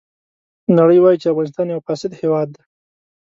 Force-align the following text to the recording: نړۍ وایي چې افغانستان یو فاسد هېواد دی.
نړۍ 0.77 0.97
وایي 1.01 1.17
چې 1.21 1.27
افغانستان 1.31 1.65
یو 1.69 1.85
فاسد 1.87 2.11
هېواد 2.21 2.47
دی. 2.55 2.63